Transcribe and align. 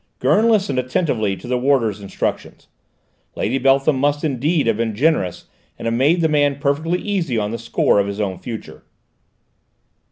Gurn 0.17 0.49
listened 0.49 0.79
attentively 0.79 1.35
to 1.37 1.47
the 1.47 1.59
warder's 1.59 2.01
instructions. 2.01 2.67
Lady 3.35 3.59
Beltham 3.59 3.99
must, 3.99 4.23
indeed, 4.23 4.65
have 4.65 4.77
been 4.77 4.95
generous 4.95 5.45
and 5.77 5.85
have 5.85 5.93
made 5.93 6.21
the 6.21 6.27
man 6.27 6.55
perfectly 6.55 6.99
easy 6.99 7.37
on 7.37 7.51
the 7.51 7.59
score 7.59 7.99
of 7.99 8.07
his 8.07 8.19
own 8.19 8.39
future. 8.39 8.81